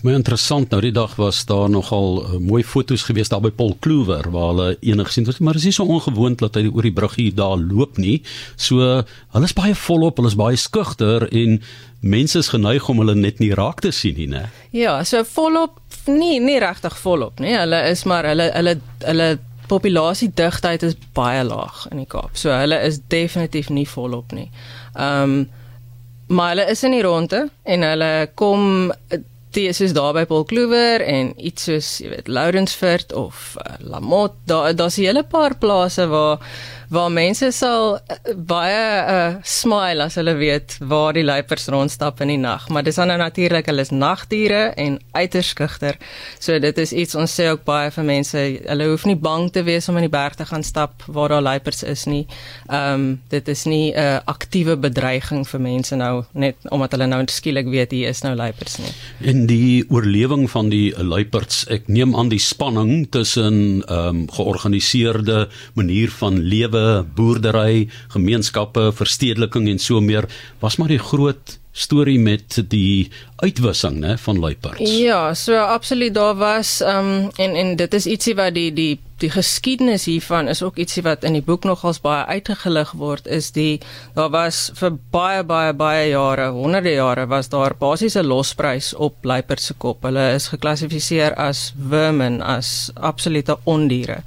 My 0.04 0.14
interessant 0.16 0.72
nou 0.72 0.80
die 0.82 0.94
dag 0.96 1.16
was 1.20 1.42
daar 1.50 1.70
nogal 1.70 2.22
uh, 2.24 2.38
mooi 2.40 2.64
foto's 2.64 3.04
gewees 3.08 3.32
daar 3.32 3.44
by 3.44 3.52
Paul 3.52 3.76
Kluwer 3.84 4.30
waar 4.32 4.54
hulle 4.54 4.70
enig 4.80 5.10
gesien 5.12 5.28
het 5.28 5.40
maar 5.40 5.60
dit 5.60 5.66
is 5.72 5.76
so 5.76 5.86
ongewoon 5.86 6.38
dat 6.40 6.56
hy 6.56 6.68
oor 6.70 6.88
die 6.88 6.96
brug 6.96 7.18
hier 7.20 7.36
daar 7.36 7.58
loop 7.58 7.98
nie. 7.98 8.22
So 8.56 8.80
hulle 8.80 9.50
is 9.50 9.56
baie 9.58 9.76
volop, 9.76 10.18
hulle 10.18 10.32
is 10.32 10.40
baie 10.40 10.58
skugter 10.60 11.28
en 11.30 11.60
mense 12.00 12.40
is 12.40 12.52
geneig 12.54 12.88
om 12.90 13.04
hulle 13.04 13.16
net 13.16 13.40
nie 13.44 13.52
raak 13.56 13.84
te 13.84 13.92
sien 13.92 14.16
nie, 14.16 14.30
né? 14.32 14.48
Ja, 14.72 15.02
so 15.04 15.24
volop 15.36 15.80
nie 16.08 16.40
nie 16.40 16.60
regtig 16.62 16.96
volop 17.04 17.40
nie. 17.44 17.54
Hulle 17.58 17.84
is 17.92 18.06
maar 18.10 18.28
hulle 18.30 18.50
hulle 18.56 18.80
hulle 19.04 19.30
populasiedigtheid 19.70 20.84
is 20.88 20.98
baie 21.14 21.44
laag 21.46 21.86
in 21.92 22.02
die 22.02 22.10
Kaap. 22.10 22.38
So 22.40 22.54
hulle 22.56 22.80
is 22.88 23.02
definitief 23.12 23.70
nie 23.74 23.88
volop 23.88 24.36
nie. 24.36 24.50
Ehm 24.96 25.40
um, 25.40 25.40
maar 26.30 26.52
hulle 26.54 26.68
is 26.70 26.84
in 26.86 26.94
die 26.94 27.02
ronde 27.02 27.48
en 27.66 27.82
hulle 27.82 28.30
kom 28.38 28.92
dis 29.52 29.82
is 29.82 29.94
daar 29.94 30.14
by 30.14 30.26
Paul 30.30 30.44
Kluwer 30.46 31.02
en 31.02 31.32
iets 31.42 31.64
soos 31.70 31.88
jy 32.04 32.12
weet 32.14 32.28
Lourensfort 32.30 33.14
of 33.18 33.56
uh, 33.58 33.78
Lamot 33.82 34.36
daar 34.46 34.76
daar's 34.76 34.98
'n 34.98 35.10
hele 35.10 35.24
paar 35.24 35.58
plase 35.58 36.08
waar 36.08 36.38
waar 36.90 37.12
mense 37.14 37.52
sal 37.54 38.00
uh, 38.00 38.34
baie 38.50 38.86
uh, 39.06 39.36
smile 39.46 40.08
as 40.08 40.16
hulle 40.18 40.34
weet 40.40 40.78
waar 40.90 41.14
die 41.14 41.24
luiperds 41.24 41.68
rondstap 41.70 42.22
in 42.26 42.34
die 42.34 42.40
nag. 42.42 42.66
Maar 42.74 42.84
dis 42.84 42.98
dan 42.98 43.12
nou 43.12 43.18
natuurlik 43.22 43.70
hulle 43.70 43.86
is 43.86 43.94
nagdiere 43.94 44.62
en 44.76 44.98
uiters 45.14 45.52
skugter. 45.54 45.98
So 46.40 46.58
dit 46.60 46.78
is 46.82 46.92
iets 46.92 47.16
ons 47.16 47.36
sê 47.40 47.52
ook 47.54 47.64
baie 47.68 47.92
vir 47.94 48.08
mense, 48.08 48.42
hulle 48.66 48.88
hoef 48.90 49.06
nie 49.06 49.18
bang 49.18 49.52
te 49.54 49.64
wees 49.68 49.90
om 49.90 50.00
in 50.02 50.08
die 50.08 50.14
berg 50.14 50.40
te 50.40 50.48
gaan 50.50 50.66
stap 50.66 51.06
waar 51.06 51.30
daar 51.30 51.46
luiperds 51.46 51.84
is 51.84 52.08
nie. 52.10 52.26
Ehm 52.68 52.94
um, 52.94 53.08
dit 53.30 53.48
is 53.48 53.66
nie 53.66 53.94
'n 53.94 53.98
uh, 54.00 54.20
aktiewe 54.26 54.76
bedreiging 54.78 55.46
vir 55.48 55.62
mense 55.62 55.96
nou 55.96 56.24
net 56.34 56.56
omdat 56.70 56.92
hulle 56.92 57.08
nou 57.08 57.22
skielik 57.30 57.68
weet 57.70 57.92
hier 57.92 58.10
is 58.10 58.22
nou 58.22 58.36
luiperds 58.36 58.78
nie. 58.78 58.94
En 59.22 59.39
die 59.46 59.86
oorlewing 59.90 60.48
van 60.50 60.70
die 60.72 60.90
luiperds, 60.98 61.64
ek 61.70 61.88
neem 61.88 62.16
aan 62.18 62.32
die 62.32 62.42
spanning 62.42 63.06
tussen 63.14 63.84
ehm 63.86 64.24
um, 64.24 64.26
georganiseerde 64.34 65.48
manier 65.76 66.10
van 66.20 66.40
lewe 66.40 67.06
boerdery, 67.16 67.88
gemeenskappe, 68.16 68.90
verstedeliking 68.96 69.70
en 69.70 69.80
so 69.80 70.02
meer 70.02 70.28
was 70.60 70.78
maar 70.78 70.90
die 70.90 71.00
groot 71.00 71.59
storie 71.72 72.20
met 72.20 72.58
die 72.70 73.10
uitwissing 73.40 74.00
nê 74.02 74.16
van 74.20 74.40
luiperds. 74.40 74.96
Ja, 75.00 75.34
so 75.34 75.56
absoluut 75.56 76.14
daar 76.14 76.36
was 76.36 76.80
um 76.82 77.30
en 77.38 77.56
en 77.56 77.76
dit 77.76 77.94
is 77.94 78.06
ietsie 78.06 78.36
wat 78.36 78.54
die 78.54 78.72
die 78.74 79.00
die 79.20 79.30
geskiedenis 79.30 80.06
hiervan 80.08 80.48
is 80.48 80.62
ook 80.64 80.78
ietsie 80.80 81.04
wat 81.04 81.24
in 81.28 81.36
die 81.36 81.44
boek 81.44 81.66
nogals 81.68 82.00
baie 82.02 82.24
uitgelig 82.26 82.94
word 82.96 83.28
is 83.28 83.52
die 83.52 83.82
daar 84.16 84.32
was 84.32 84.70
vir 84.80 84.96
baie 85.12 85.44
baie 85.44 85.74
baie 85.74 86.10
jare, 86.10 86.50
honderde 86.56 86.96
jare 86.96 87.28
was 87.28 87.50
daar 87.50 87.76
basies 87.80 88.16
'n 88.16 88.26
losprys 88.26 88.94
op 88.94 89.16
luiperds 89.24 89.66
se 89.66 89.74
kop. 89.74 90.04
Hulle 90.04 90.34
is 90.36 90.48
geklassifiseer 90.48 91.36
as 91.36 91.74
vermin, 91.90 92.42
as 92.42 92.92
absolute 92.96 93.58
ondiere. 93.64 94.24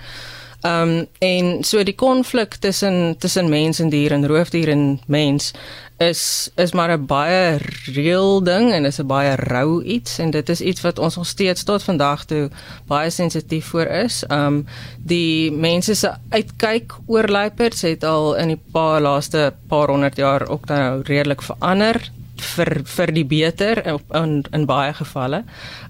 Ehm 0.62 0.88
um, 0.88 1.06
en 1.18 1.64
so 1.64 1.82
die 1.82 1.94
konflik 1.94 2.54
tussen 2.54 3.16
tussen 3.18 3.48
mens 3.48 3.80
en 3.80 3.88
dier 3.90 4.12
en 4.12 4.26
roofdier 4.26 4.68
en 4.68 5.00
mens 5.06 5.50
is 5.98 6.50
is 6.54 6.72
maar 6.72 6.92
'n 6.98 7.06
baie 7.06 7.58
reël 7.94 8.42
ding 8.42 8.72
en 8.72 8.84
is 8.84 8.98
'n 8.98 9.06
baie 9.06 9.34
rou 9.36 9.82
iets 9.82 10.18
en 10.18 10.30
dit 10.30 10.48
is 10.48 10.60
iets 10.60 10.80
wat 10.80 10.98
ons 10.98 11.16
nog 11.16 11.26
steeds 11.26 11.64
tot 11.64 11.82
vandag 11.82 12.24
toe 12.24 12.50
baie 12.86 13.10
sensitief 13.10 13.66
voor 13.66 13.86
is. 13.86 14.24
Ehm 14.26 14.46
um, 14.46 14.66
die 14.98 15.52
mense 15.52 15.94
se 15.94 16.10
uitkyk 16.28 16.92
oor 17.06 17.28
luiperds 17.28 17.82
het 17.82 18.04
al 18.04 18.36
in 18.36 18.48
die 18.48 18.62
paar 18.72 19.00
laaste 19.00 19.54
paar 19.68 19.88
honderd 19.88 20.16
jaar 20.16 20.48
ook 20.48 20.66
nou 20.66 21.02
redelik 21.02 21.42
verander 21.42 22.10
vir 22.44 22.82
vir 22.84 23.12
die 23.14 23.24
beter 23.24 23.82
in 24.14 24.42
in 24.52 24.66
baie 24.66 24.92
gevalle. 24.94 25.44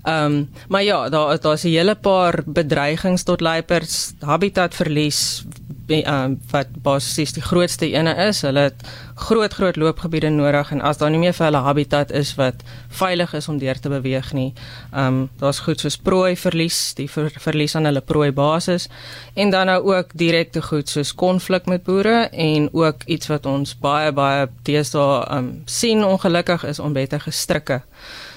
Ehm 0.04 0.25
um, 0.25 0.49
maar 0.69 0.82
ja, 0.82 1.08
daar 1.08 1.40
daar's 1.40 1.64
'n 1.64 1.69
hele 1.69 1.94
paar 1.94 2.43
bedreigings 2.46 3.22
tot 3.22 3.40
luiperds, 3.40 4.14
habitatverlies, 4.20 5.44
um, 5.90 6.40
wat 6.50 6.69
basies 6.82 7.32
die 7.32 7.43
grootste 7.43 7.88
ene 7.90 8.14
is. 8.29 8.43
Hulle 8.43 8.69
het 8.70 8.84
groot 9.14 9.52
groot 9.52 9.76
loopgebiede 9.76 10.31
nodig 10.31 10.70
en 10.73 10.81
as 10.81 10.99
daar 10.99 11.11
nie 11.11 11.20
meer 11.20 11.34
vir 11.37 11.46
hulle 11.46 11.62
habitat 11.64 12.11
is 12.11 12.34
wat 12.38 12.62
veilig 12.88 13.34
is 13.34 13.49
om 13.49 13.58
deur 13.58 13.79
te 13.79 13.93
beweeg 13.93 14.32
nie, 14.32 14.52
ehm 14.93 15.06
um, 15.06 15.29
daar's 15.38 15.61
goed 15.67 15.81
soos 15.81 15.96
prooi 15.96 16.37
verlies, 16.37 16.94
die 16.99 17.08
ver, 17.11 17.31
verlies 17.40 17.76
aan 17.76 17.87
hulle 17.90 18.00
prooi 18.00 18.31
basis 18.32 18.88
en 19.34 19.50
dan 19.50 19.67
nou 19.67 19.79
ook 19.93 20.17
direkte 20.19 20.62
goed 20.62 20.88
soos 20.88 21.14
konflik 21.14 21.67
met 21.67 21.84
boere 21.84 22.29
en 22.32 22.69
ook 22.73 23.06
iets 23.06 23.29
wat 23.29 23.46
ons 23.46 23.76
baie 23.79 24.12
baie 24.12 24.49
teesdae 24.62 25.23
ehm 25.23 25.38
um, 25.38 25.62
sien 25.67 26.05
ongelukkig 26.05 26.64
is 26.64 26.81
onwettige 26.81 27.31
strikke 27.31 27.82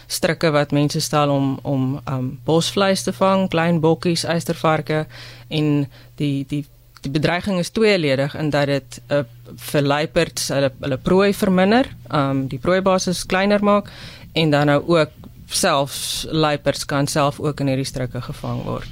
strikke 0.08 0.52
wat 0.52 0.72
mense 0.72 1.02
stel 1.02 1.30
om 1.30 1.60
om 1.64 2.00
um 2.06 2.40
bosvleis 2.46 3.04
te 3.04 3.14
vang, 3.14 3.50
klein 3.50 3.80
bokkies, 3.82 4.26
eystervarke 4.26 5.06
en 5.50 5.86
die 6.20 6.46
die 6.50 6.66
die 7.06 7.14
bedreiging 7.14 7.60
is 7.62 7.70
tweeledig 7.70 8.36
in 8.36 8.50
dat 8.50 8.68
dit 8.72 9.00
'n 9.08 9.14
uh, 9.14 9.24
vir 9.72 9.82
luiperds 9.82 10.50
hulle 10.50 10.72
hulle 10.82 10.98
prooi 10.98 11.34
verminder, 11.34 11.86
um 12.10 12.48
die 12.48 12.60
prooi 12.60 12.82
basis 12.82 13.26
kleiner 13.26 13.64
maak 13.64 13.92
en 14.34 14.50
dan 14.50 14.66
nou 14.66 14.82
ook 14.88 15.12
selfs 15.48 16.26
luiperds 16.32 16.86
kan 16.86 17.08
self 17.08 17.40
ook 17.40 17.60
in 17.60 17.68
hierdie 17.68 17.86
strikke 17.86 18.22
gevang 18.22 18.64
word. 18.66 18.88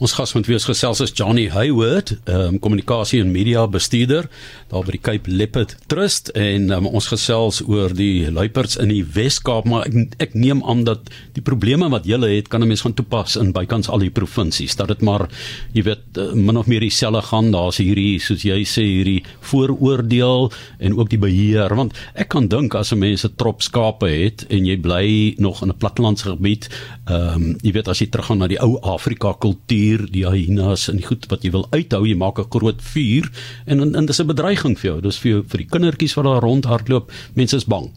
Ons 0.00 0.14
gas 0.16 0.32
moet 0.34 0.46
wees 0.48 0.64
gesels 0.64 1.00
is 1.04 1.12
Johnny 1.12 1.48
Hayward, 1.52 2.14
ehm 2.24 2.54
um, 2.54 2.58
kommunikasie 2.58 3.20
en 3.20 3.32
media 3.32 3.66
bestuurder 3.66 4.28
daar 4.70 4.84
by 4.86 4.94
die 4.96 5.02
Cape 5.02 5.30
Leopard 5.30 5.76
Trust 5.90 6.30
en 6.38 6.70
um, 6.70 6.86
ons 6.86 7.08
gesels 7.10 7.60
oor 7.66 7.92
die 7.96 8.30
luiperds 8.30 8.78
in 8.80 8.88
die 8.92 9.02
Wes-Kaap, 9.04 9.66
maar 9.68 9.86
ek, 9.88 10.16
ek 10.28 10.36
neem 10.38 10.62
aan 10.64 10.84
dat 10.88 11.10
die 11.36 11.44
probleme 11.44 11.90
wat 11.92 12.08
julle 12.08 12.30
het 12.32 12.48
kan 12.48 12.62
'n 12.62 12.68
mens 12.68 12.84
gaan 12.86 12.94
toepas 12.94 13.36
in 13.36 13.52
bykans 13.52 13.88
al 13.88 13.98
die 13.98 14.10
provinsies. 14.10 14.76
Dat 14.76 14.88
dit 14.88 15.02
maar 15.02 15.28
jy 15.72 15.82
weet 15.82 16.18
eh, 16.18 16.32
min 16.32 16.56
of 16.56 16.66
meer 16.66 16.80
dieselfde 16.80 17.22
gaan. 17.22 17.50
Daar's 17.50 17.78
hierdie 17.78 18.18
soos 18.20 18.42
jy 18.42 18.64
sê 18.64 18.82
hierdie 18.82 19.24
vooroordeel 19.40 20.52
en 20.78 20.98
ook 20.98 21.10
die 21.10 21.18
beheer 21.18 21.74
want 21.74 21.92
ek 22.14 22.28
kan 22.28 22.48
dink 22.48 22.74
as 22.74 22.92
'n 22.92 22.98
mens 22.98 23.24
'n 23.24 23.36
trop 23.36 23.62
skape 23.62 24.06
het 24.06 24.46
en 24.50 24.66
jy 24.66 24.76
bly 24.76 25.34
nog 25.38 25.62
in 25.62 25.70
'n 25.70 25.78
plattelandsgebied, 25.90 26.68
ehm 27.08 27.34
um, 27.34 27.56
jy 27.62 27.72
weet 27.74 27.88
as 27.88 28.00
jy 28.00 28.08
teruggaan 28.10 28.40
na 28.42 28.48
die 28.50 28.60
ou 28.62 28.78
Afrika 28.82 29.32
kultuur, 29.32 30.06
die 30.10 30.26
hyenas 30.26 30.88
en 30.92 31.02
goed 31.02 31.26
wat 31.30 31.44
jy 31.44 31.52
wil 31.54 31.66
uithou, 31.74 32.04
jy 32.06 32.16
maak 32.16 32.38
'n 32.38 32.50
groot 32.50 32.80
vuur 32.80 33.30
en 33.66 33.80
en, 33.80 33.94
en 33.94 34.06
dis 34.06 34.20
'n 34.20 34.26
bedreiging 34.26 34.78
vir 34.78 34.90
jou. 34.90 35.00
Dis 35.00 35.18
vir 35.18 35.30
jou 35.30 35.42
vir 35.42 35.58
die 35.58 35.70
kindertjies 35.70 36.14
wat 36.16 36.24
daar 36.24 36.42
rondhardloop, 36.42 37.10
mense 37.34 37.56
is 37.56 37.64
bang. 37.64 37.90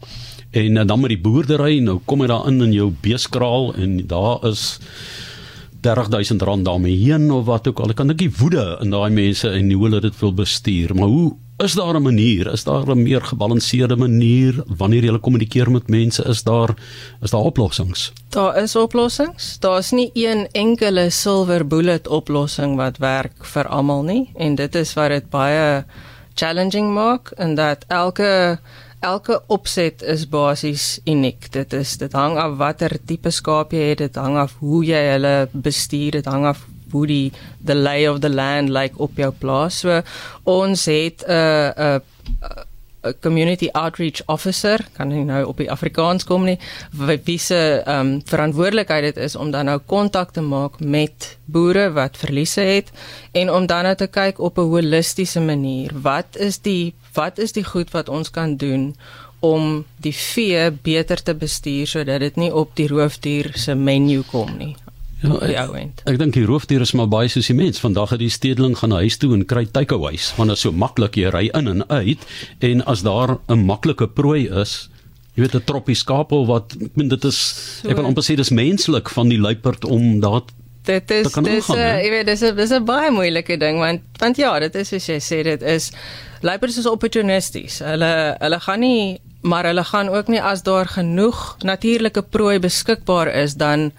En, 0.52 0.76
en 0.76 0.86
dan 0.86 1.00
met 1.00 1.08
die 1.08 1.20
boerdery, 1.20 1.78
nou 1.80 2.00
kom 2.06 2.20
jy 2.20 2.26
daar 2.26 2.48
in 2.48 2.62
in 2.62 2.72
jou 2.72 2.92
beeskraal 3.02 3.74
en 3.74 4.06
daar 4.06 4.44
is 4.46 4.78
30000 5.80 6.42
rand 6.42 6.64
daarmee 6.64 6.96
heen 6.96 7.30
of 7.30 7.44
wat 7.44 7.68
ook 7.68 7.80
al. 7.80 7.90
Ek 7.90 7.96
kan 7.96 8.06
dink 8.06 8.18
die 8.18 8.32
woede 8.38 8.78
in 8.80 8.90
daai 8.90 9.10
mense 9.10 9.50
en 9.50 9.72
hoe 9.72 9.84
hulle 9.84 10.00
dit 10.00 10.20
wil 10.20 10.32
bestuur. 10.32 10.94
Maar 10.94 11.08
hoe 11.08 11.36
is 11.56 11.72
daar 11.72 11.94
'n 11.94 12.02
manier? 12.02 12.52
Is 12.52 12.64
daar 12.64 12.90
'n 12.90 13.02
meer 13.02 13.22
gebalanseerde 13.22 13.96
manier 13.96 14.62
wanneer 14.76 15.04
jy 15.04 15.18
kommunikeer 15.18 15.70
met 15.70 15.88
mense? 15.88 16.24
Is 16.24 16.42
daar 16.42 16.74
is 17.22 17.30
daar 17.30 17.40
oplossings? 17.40 18.12
Daar 18.28 18.62
is 18.62 18.76
oplossings. 18.76 19.58
Daar's 19.58 19.90
nie 19.90 20.10
een 20.12 20.48
enkele 20.52 21.10
silver 21.10 21.66
bullet 21.66 22.08
oplossing 22.08 22.76
wat 22.76 22.98
werk 22.98 23.44
vir 23.44 23.68
almal 23.68 24.02
nie 24.02 24.30
en 24.34 24.54
dit 24.54 24.74
is 24.74 24.94
wat 24.94 25.08
dit 25.08 25.30
baie 25.30 25.84
challenging 26.34 26.92
maak 26.92 27.30
en 27.30 27.54
dat 27.54 27.84
elke 27.88 28.58
elke 29.00 29.42
opset 29.46 30.02
is 30.02 30.28
basies 30.28 31.00
uniek. 31.04 31.52
Dit 31.52 31.72
is 31.72 31.96
dit 31.96 32.12
hang 32.12 32.36
af 32.36 32.56
watter 32.56 32.98
tipe 33.04 33.30
skaap 33.30 33.72
jy 33.72 33.88
het, 33.92 33.98
dit 33.98 34.14
hang 34.14 34.36
af 34.36 34.56
hoe 34.58 34.84
jy 34.84 35.02
hulle 35.12 35.48
bestuur, 35.52 36.10
dit 36.10 36.24
hang 36.24 36.46
af 36.46 36.66
hoe 36.94 37.06
die 37.10 37.32
the 37.66 37.74
lay 37.74 38.06
of 38.08 38.22
the 38.24 38.30
land 38.30 38.70
lyk 38.70 38.94
like 38.94 39.02
op 39.02 39.18
jou 39.18 39.32
plaas. 39.42 39.82
So 39.82 40.02
ons 40.44 40.86
het 40.86 41.26
'n 41.26 41.30
uh, 41.30 41.68
'n 41.74 41.82
uh, 41.82 42.64
'n 43.04 43.14
community 43.20 43.68
outreach 43.72 44.22
officer, 44.26 44.80
kan 44.96 45.08
nie 45.08 45.24
nou 45.24 45.42
op 45.46 45.60
die 45.60 45.70
Afrikaans 45.70 46.24
kom 46.24 46.46
nie, 46.48 46.56
wie 47.24 47.38
se 47.38 47.82
um, 47.88 48.16
verantwoordelikheid 48.24 49.04
dit 49.10 49.20
is 49.26 49.36
om 49.36 49.50
dan 49.52 49.68
nou 49.68 49.78
kontak 49.86 50.32
te 50.32 50.40
maak 50.40 50.80
met 50.80 51.36
boere 51.44 51.90
wat 51.92 52.16
verliese 52.16 52.60
het 52.60 52.92
en 53.32 53.52
om 53.52 53.66
dan 53.66 53.84
nou 53.84 53.94
te 53.94 54.08
kyk 54.08 54.40
op 54.40 54.58
'n 54.58 54.70
holistiese 54.72 55.40
manier. 55.40 55.92
Wat 56.02 56.36
is 56.36 56.58
die 56.58 56.94
wat 57.14 57.38
is 57.38 57.52
die 57.52 57.64
goed 57.64 57.90
wat 57.90 58.08
ons 58.08 58.30
kan 58.30 58.56
doen 58.56 58.94
om 59.40 59.84
die 59.96 60.14
vee 60.14 60.70
beter 60.70 61.22
te 61.22 61.34
bestuur 61.34 61.86
sodat 61.86 62.20
dit 62.20 62.36
nie 62.36 62.52
op 62.54 62.72
die 62.74 62.88
roofdier 62.88 63.52
se 63.54 63.74
menu 63.74 64.22
kom 64.30 64.56
nie. 64.58 64.74
Ja, 65.24 65.64
ek, 65.72 66.02
ek 66.04 66.18
dink 66.20 66.34
die 66.36 66.44
roofdier 66.44 66.82
is 66.84 66.92
maar 66.92 67.08
baie 67.08 67.28
soos 67.32 67.48
die 67.48 67.56
mens. 67.56 67.80
Vandag 67.80 68.10
het 68.14 68.20
die 68.20 68.32
stedeling 68.32 68.76
gaan 68.78 68.92
huis 68.92 69.16
toe 69.20 69.32
en 69.36 69.44
kry 69.48 69.64
takeaways, 69.66 70.32
want 70.36 70.52
dit 70.52 70.58
is 70.58 70.64
so 70.66 70.72
maklik 70.72 71.16
jy 71.16 71.30
ry 71.32 71.46
in 71.56 71.70
en 71.70 71.86
uit 71.88 72.26
en 72.60 72.84
as 72.90 73.02
daar 73.02 73.38
'n 73.48 73.64
maklike 73.64 74.06
prooi 74.06 74.48
is, 74.48 74.90
jy 75.34 75.42
weet 75.42 75.54
'n 75.54 75.64
troppie 75.64 75.96
skapel 75.96 76.46
wat 76.46 76.76
ek 76.80 76.96
meen 76.96 77.08
dit 77.08 77.24
is 77.24 77.38
so, 77.80 77.88
ek 77.88 77.96
wil 77.96 78.06
amper 78.06 78.22
sê 78.22 78.36
dis 78.36 78.50
menslik 78.50 79.08
van 79.08 79.28
die 79.28 79.40
luiperd 79.40 79.84
om 79.84 80.20
daar 80.20 80.42
dit 80.84 81.10
is 81.10 81.32
dis 81.32 81.68
'n 81.68 81.76
jy 82.04 82.10
weet 82.10 82.26
dis 82.26 82.42
'n 82.42 82.56
dis 82.56 82.70
'n 82.70 82.84
baie 82.84 83.10
moeilike 83.10 83.56
ding 83.56 83.78
want 83.78 84.02
want 84.20 84.36
ja, 84.36 84.58
dit 84.60 84.74
is 84.74 84.88
soos 84.88 85.06
jy 85.06 85.20
sê 85.20 85.42
dit 85.42 85.62
is 85.62 85.90
luiperds 86.42 86.78
is 86.78 86.86
opportunisties. 86.86 87.78
Hulle 87.78 88.36
hulle 88.38 88.60
gaan 88.60 88.80
nie 88.80 89.20
maar 89.42 89.64
hulle 89.64 89.84
gaan 89.84 90.08
ook 90.08 90.28
nie 90.28 90.40
as 90.40 90.62
daar 90.62 90.86
genoeg 90.86 91.56
natuurlike 91.62 92.22
prooi 92.22 92.58
beskikbaar 92.58 93.28
is 93.28 93.54
dan 93.54 93.92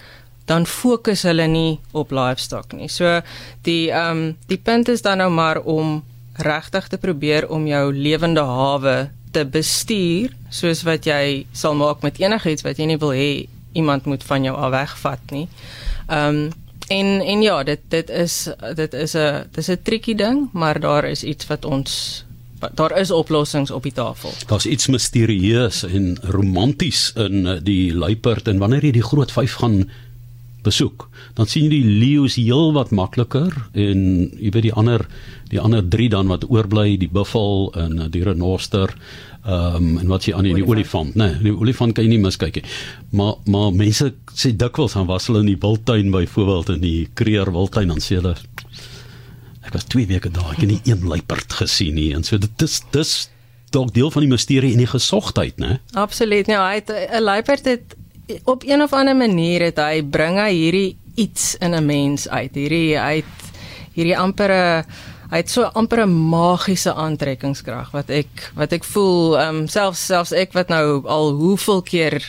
dan 0.46 0.66
fokus 0.66 1.24
hulle 1.26 1.48
nie 1.48 1.80
op 1.92 2.12
livestock 2.12 2.74
nie. 2.74 2.90
So 2.90 3.22
die 3.68 3.92
ehm 3.92 4.18
um, 4.18 4.36
die 4.48 4.62
punt 4.62 4.90
is 4.90 5.02
dan 5.02 5.18
nou 5.18 5.30
maar 5.30 5.62
om 5.62 6.04
regtig 6.36 6.88
te 6.88 6.98
probeer 6.98 7.50
om 7.50 7.68
jou 7.68 7.94
lewende 7.94 8.44
hawe 8.44 9.10
te 9.32 9.46
bestuur 9.46 10.34
soos 10.50 10.84
wat 10.84 11.08
jy 11.08 11.46
sal 11.52 11.76
maak 11.76 12.04
met 12.04 12.20
enigiets 12.20 12.64
wat 12.64 12.80
jy 12.80 12.86
nie 12.92 13.00
wil 13.00 13.16
hê 13.16 13.48
iemand 13.76 14.06
moet 14.06 14.24
van 14.24 14.44
jou 14.44 14.56
af 14.56 14.72
wegvat 14.72 15.32
nie. 15.32 15.48
Ehm 16.08 16.46
um, 16.46 16.54
en 16.88 17.08
en 17.22 17.42
ja, 17.42 17.64
dit 17.64 17.82
dit 17.90 18.10
is 18.10 18.50
dit 18.76 18.94
is 18.94 19.16
'n 19.16 19.50
dis 19.52 19.70
'n 19.70 19.82
tricky 19.84 20.16
ding, 20.16 20.50
maar 20.54 20.80
daar 20.80 21.06
is 21.06 21.24
iets 21.24 21.48
wat 21.48 21.66
ons 21.66 22.24
daar 22.74 22.98
is 23.00 23.12
oplossings 23.12 23.72
op 23.72 23.84
die 23.84 23.94
tafel. 23.94 24.32
Daar's 24.48 24.66
iets 24.66 24.88
misterieus 24.88 25.84
en 25.84 26.18
romanties 26.22 27.12
in 27.16 27.60
die 27.64 27.94
luiperd 27.94 28.48
en 28.48 28.58
wanneer 28.58 28.84
jy 28.84 28.92
die 28.92 29.04
groot 29.04 29.32
5 29.32 29.54
gaan 29.54 29.90
besoek, 30.66 31.08
dan 31.38 31.50
sien 31.50 31.68
jy 31.68 31.78
die 31.78 32.00
leeu's 32.02 32.36
heel 32.40 32.74
wat 32.76 32.94
makliker 32.96 33.54
en 33.74 34.02
jy 34.34 34.52
weet 34.52 34.68
die 34.70 34.74
ander 34.74 35.06
die 35.52 35.62
ander 35.62 35.86
3 35.86 36.10
dan 36.10 36.32
wat 36.32 36.48
oorbly, 36.50 36.96
die 36.98 37.12
buffel 37.12 37.70
en 37.78 38.08
die 38.12 38.24
renoster, 38.26 38.96
ehm 39.46 39.76
um, 39.78 39.90
en 40.02 40.10
wat 40.10 40.26
jy 40.26 40.34
aan 40.34 40.48
die 40.50 40.66
olifant, 40.66 41.14
nee, 41.22 41.36
die 41.46 41.54
olifant 41.54 41.94
kan 41.94 42.08
jy 42.08 42.16
nie 42.16 42.24
miskyk 42.24 42.58
nie. 42.58 42.66
Maar 43.14 43.36
maar 43.46 43.70
mense 43.78 44.10
sê 44.34 44.56
dikwels 44.58 44.98
dan 44.98 45.06
was 45.10 45.30
hulle 45.30 45.44
in 45.46 45.52
die 45.54 45.62
wildtuin 45.62 46.10
byvoorbeeld 46.12 46.74
in 46.80 46.82
die 46.82 47.08
Kreer 47.14 47.54
wildtuin 47.54 47.94
dan 47.94 48.02
sê 48.02 48.18
hulle 48.18 48.34
ek 49.66 49.74
was 49.74 49.86
2 49.94 50.10
weke 50.10 50.34
daar, 50.34 50.52
ek 50.54 50.66
het 50.66 50.72
nie 50.74 50.82
een 50.86 51.06
luiperd 51.06 51.54
gesien 51.62 51.96
nie 51.98 52.12
en 52.18 52.26
so 52.26 52.42
dit 52.42 52.66
is 52.66 52.82
dis 52.94 53.16
dalk 53.76 53.94
deel 53.94 54.12
van 54.14 54.26
die 54.26 54.32
misterie 54.32 54.72
en 54.74 54.82
die 54.82 54.90
gesogtheid, 54.90 55.58
né? 55.62 55.80
Absoluut. 56.00 56.48
Ja, 56.48 56.64
hy 56.70 56.82
het 56.82 56.90
'n 56.90 57.22
luiperd 57.22 57.66
het 57.66 57.95
op 58.44 58.64
een 58.64 58.82
of 58.82 58.94
ander 58.94 59.16
manier 59.16 59.62
het 59.62 59.78
hy 59.78 60.04
bring 60.04 60.38
hy 60.38 60.52
hierdie 60.52 60.98
iets 61.16 61.56
in 61.60 61.74
'n 61.76 61.86
mens 61.86 62.30
uit. 62.30 62.56
Hierdie 62.56 63.00
uit 63.00 63.52
hierdie 63.96 64.18
ampere 64.18 64.86
hy 65.32 65.40
het 65.42 65.50
so 65.50 65.66
ampere 65.74 66.06
magiese 66.06 66.94
aantrekkingskrag 66.94 67.90
wat 67.96 68.12
ek 68.14 68.52
wat 68.58 68.76
ek 68.76 68.86
voel 68.86 69.38
ehm 69.40 69.62
um, 69.64 69.68
selfs 69.72 70.04
selfs 70.06 70.34
ek 70.38 70.54
wat 70.54 70.70
nou 70.70 71.02
al 71.10 71.32
hoeveel 71.40 71.82
keer 71.82 72.20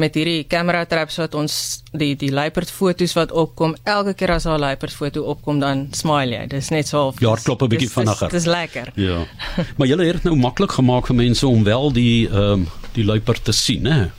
met 0.00 0.14
hierdie 0.18 0.44
kamera 0.44 0.84
traps 0.84 1.16
wat 1.22 1.34
ons 1.38 1.54
die 1.92 2.12
die 2.20 2.32
luiperd 2.34 2.70
fotos 2.70 3.14
wat 3.16 3.32
opkom 3.32 3.76
elke 3.84 4.14
keer 4.14 4.34
as 4.36 4.44
daar 4.44 4.58
'n 4.58 4.60
luiperd 4.60 4.92
foto 4.92 5.24
opkom 5.34 5.60
dan 5.60 5.88
smile 5.92 6.36
jy. 6.36 6.46
Dis 6.46 6.70
net 6.70 6.88
so 6.88 7.14
ja 7.18 7.34
klop 7.34 7.62
'n 7.62 7.68
bietjie 7.68 7.90
vinniger. 7.90 8.30
dis 8.30 8.46
lekker. 8.46 8.92
Ja. 8.94 9.24
Maar 9.76 9.86
julle 9.86 10.04
het 10.04 10.24
nou 10.24 10.36
maklik 10.36 10.72
gemaak 10.72 11.06
vir 11.06 11.16
mense 11.16 11.46
om 11.46 11.64
wel 11.64 11.92
die 11.92 12.28
ehm 12.28 12.52
um, 12.52 12.68
die 12.92 13.04
luiperd 13.04 13.44
te 13.44 13.52
sien 13.52 13.86
hè 13.86 14.10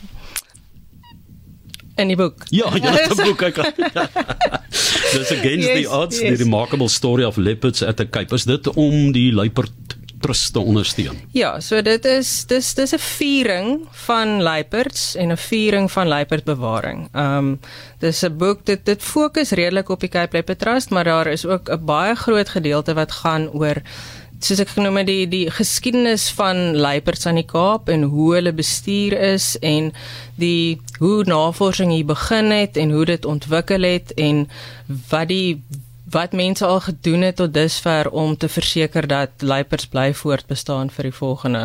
in 1.96 2.12
die 2.12 2.16
boek. 2.16 2.44
Ja, 2.54 2.70
ja, 2.76 2.92
die 3.08 3.24
boek 3.24 3.42
ek. 3.42 3.60
Dis 5.16 5.32
against 5.32 5.68
yes, 5.68 5.78
the 5.78 5.86
odds, 5.88 6.20
yes. 6.20 6.36
the 6.36 6.44
remarkable 6.44 6.88
story 6.88 7.24
of 7.24 7.36
leopards 7.36 7.82
at 7.82 7.96
the 7.96 8.06
Cape. 8.08 8.34
Is 8.34 8.44
dit 8.44 8.68
om 8.76 9.12
die 9.16 9.32
luiperd 9.32 9.96
trust 10.20 10.52
te 10.52 10.60
ondersteun? 10.60 11.18
Ja, 11.36 11.60
so 11.60 11.80
dit 11.82 12.04
is 12.04 12.44
dis 12.50 12.74
dis 12.74 12.92
'n 12.94 12.98
viering 12.98 13.68
van 14.08 14.42
luiperds 14.42 15.14
en 15.14 15.32
'n 15.32 15.36
viering 15.36 15.90
van 15.92 16.08
luiperdbewaring. 16.08 17.08
Ehm 17.12 17.36
um, 17.36 17.60
dis 17.98 18.22
'n 18.22 18.36
boek 18.36 18.64
dit 18.64 18.84
dit 18.84 19.02
fokus 19.02 19.50
redelik 19.50 19.88
op 19.88 20.00
die 20.00 20.08
Cape 20.08 20.32
Leopard 20.32 20.58
Trust, 20.58 20.90
maar 20.90 21.04
daar 21.04 21.26
is 21.26 21.46
ook 21.46 21.68
'n 21.70 21.84
baie 21.84 22.14
groot 22.14 22.48
gedeelte 22.48 22.94
wat 22.94 23.12
gaan 23.12 23.50
oor 23.50 23.82
soos 24.46 24.60
ek 24.62 24.70
genoem 24.76 25.00
het 25.00 25.08
die 25.08 25.24
die 25.26 25.46
geskiedenis 25.50 26.28
van 26.38 26.76
luiperds 26.78 27.26
aan 27.26 27.40
die 27.40 27.48
Kaap 27.48 27.88
en 27.90 28.04
hoe 28.12 28.28
hulle 28.36 28.52
bestuur 28.54 29.16
is 29.32 29.56
en 29.58 29.90
die 30.38 30.78
hoe 31.00 31.24
navorsing 31.26 31.90
hier 31.90 32.06
begin 32.06 32.52
het 32.54 32.78
en 32.78 32.94
hoe 32.94 33.04
dit 33.10 33.26
ontwikkel 33.26 33.82
het 33.88 34.14
en 34.14 34.44
wat 35.10 35.32
die 35.32 35.58
wat 36.14 36.36
mense 36.38 36.64
al 36.64 36.80
gedoen 36.80 37.26
het 37.26 37.40
tot 37.42 37.54
dusver 37.54 38.10
om 38.10 38.36
te 38.36 38.48
verseker 38.48 39.08
dat 39.10 39.42
luiperds 39.42 39.90
bly 39.90 40.12
voortbestaan 40.14 40.94
vir 40.94 41.10
die 41.10 41.16
volgende 41.18 41.64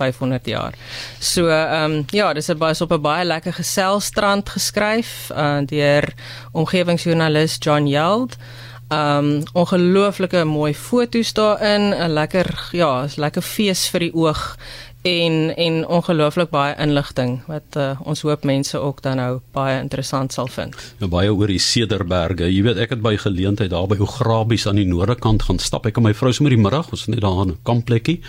500 0.00 0.46
jaar. 0.46 0.74
So 1.20 1.46
ehm 1.48 1.92
um, 1.92 2.04
ja, 2.10 2.32
dis 2.32 2.48
'n 2.48 2.58
baie 2.58 2.80
op 2.80 2.92
'n 2.92 3.00
baie 3.00 3.24
lekker 3.24 3.52
geselstrand 3.52 4.48
geskryf 4.48 5.30
uh, 5.30 5.58
deur 5.66 6.14
omgewingsjoernalis 6.52 7.56
John 7.58 7.86
Yeld. 7.86 8.36
Um 8.92 9.42
ongelooflike 9.52 10.44
mooi 10.44 10.74
foto's 10.74 11.32
daarin, 11.32 11.94
'n 11.94 12.12
lekker 12.12 12.68
ja, 12.72 13.04
is 13.04 13.16
lekker 13.16 13.42
fees 13.42 13.88
vir 13.88 14.00
die 14.00 14.14
oog 14.14 14.56
en 15.04 15.56
en 15.56 15.86
ongelooflik 15.86 16.48
baie 16.50 16.74
inligting 16.80 17.42
wat 17.46 17.76
uh, 17.76 17.90
ons 18.08 18.22
hoop 18.24 18.44
mense 18.44 18.78
ook 18.78 19.02
dan 19.04 19.16
nou 19.20 19.40
baie 19.52 19.76
interessant 19.80 20.32
sal 20.32 20.48
vind. 20.48 20.76
Ja 20.98 21.08
baie 21.12 21.32
oor 21.32 21.52
die 21.52 21.60
Cederberge. 21.60 22.48
Jy 22.48 22.62
weet 22.64 22.80
ek 22.80 22.94
het 22.96 23.02
by 23.04 23.16
geleentheid 23.20 23.70
daar 23.70 23.88
by 23.90 23.98
Ograbies 24.00 24.64
aan 24.66 24.80
die 24.80 24.88
noorde 24.88 25.18
kant 25.20 25.44
gaan 25.44 25.60
stap. 25.60 25.84
Ek 25.86 26.00
en 26.00 26.08
my 26.08 26.14
vrou 26.16 26.32
sommer 26.32 26.56
die 26.56 26.62
middag, 26.62 26.88
ons 26.90 27.06
net 27.12 27.20
daar 27.20 27.44
'n 27.44 27.58
kampplekkie 27.68 28.20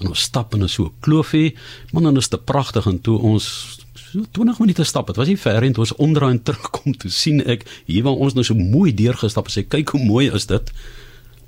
en 0.00 0.08
ons 0.08 0.20
stap 0.20 0.54
in 0.54 0.64
'n 0.64 0.68
so 0.68 0.92
kloofie. 1.00 1.54
Man, 1.92 2.02
dan 2.02 2.16
is 2.16 2.28
dit 2.28 2.44
pragtig 2.44 2.86
en 2.86 3.00
toe 3.00 3.18
ons 3.18 3.83
so 4.14 4.24
20 4.30 4.58
minute 4.62 4.84
stap. 4.84 5.06
Dit 5.06 5.16
was 5.16 5.30
nie 5.30 5.38
ver 5.38 5.62
en 5.62 5.72
toe 5.74 5.84
ons 5.84 5.96
omdraai 6.06 6.34
en 6.36 6.42
terugkom 6.42 6.94
toe 6.98 7.10
sien 7.10 7.42
ek 7.50 7.64
hier 7.88 8.04
waar 8.06 8.20
ons 8.26 8.36
nou 8.36 8.44
so 8.46 8.54
mooi 8.58 8.92
deurgestap 8.94 9.50
en 9.50 9.56
sê 9.56 9.66
kyk 9.66 9.96
hoe 9.96 10.04
mooi 10.04 10.28
is 10.30 10.46
dit 10.50 10.76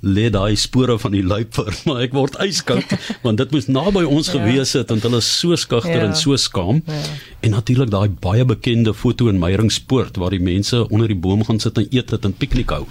lê 0.05 0.27
daai 0.29 0.55
spore 0.59 0.97
van 1.01 1.15
die 1.15 1.23
luiper 1.25 1.71
maar 1.87 2.03
ek 2.05 2.13
word 2.13 2.35
yskoud 2.43 2.91
want 3.25 3.41
dit 3.41 3.53
moes 3.55 3.65
naby 3.71 4.03
ons 4.05 4.29
ja. 4.29 4.35
gewees 4.35 4.75
het 4.77 4.91
want 4.93 5.07
hulle 5.07 5.21
is 5.23 5.29
so 5.39 5.57
skugter 5.57 6.03
ja. 6.03 6.09
en 6.09 6.13
so 6.19 6.37
skaam 6.37 6.83
ja. 6.85 6.99
en 7.47 7.55
natuurlik 7.57 7.89
daai 7.93 8.11
baie 8.21 8.45
bekende 8.45 8.93
foto 8.93 9.31
in 9.31 9.41
Meyerspoort 9.41 10.19
waar 10.21 10.35
die 10.35 10.43
mense 10.43 10.83
onder 10.89 11.09
die 11.09 11.17
boom 11.17 11.41
gaan 11.47 11.61
sit 11.63 11.79
en 11.81 11.89
eet 11.89 12.13
het 12.13 12.27
en 12.29 12.35
piknik 12.43 12.75
hou 12.75 12.83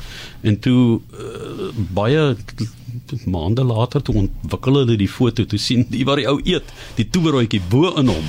en 0.43 0.59
toe 0.67 0.99
uh, 0.99 1.71
baie 1.95 2.27
maande 3.31 3.63
later 3.67 4.03
toe 4.03 4.17
ontwikkel 4.25 4.81
hulle 4.81 4.99
die 4.99 5.11
foto 5.11 5.47
toe 5.47 5.63
sien 5.63 5.87
die 5.93 6.03
waar 6.09 6.19
die 6.19 6.27
ou 6.27 6.41
eet 6.43 6.75
die 6.99 7.07
toebroodjie 7.07 7.63
bo 7.71 7.95
in 8.03 8.11
hom 8.11 8.27